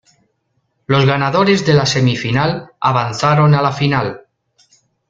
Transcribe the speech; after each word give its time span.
Los 0.87 1.05
ganadores 1.05 1.63
de 1.63 1.75
la 1.75 1.85
semifinal 1.85 2.71
avanzaron 2.79 3.53
a 3.53 3.61
la 3.61 3.71
Final. 3.71 4.21